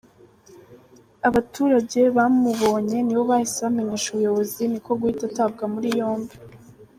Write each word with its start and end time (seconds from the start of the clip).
Abaturage 1.27 2.01
bamubonye 2.17 2.97
nibo 3.01 3.23
bahise 3.29 3.57
bamenyesha 3.65 4.07
ubuyobozi 4.11 4.61
niko 4.67 4.91
guhita 4.99 5.23
atabwa 5.29 5.63
muri 5.73 5.89
yombi. 5.99 6.35